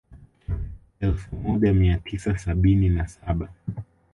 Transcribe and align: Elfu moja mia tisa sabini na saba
Elfu 0.99 1.35
moja 1.35 1.73
mia 1.73 1.97
tisa 1.97 2.37
sabini 2.37 2.89
na 2.89 3.07
saba 3.07 3.49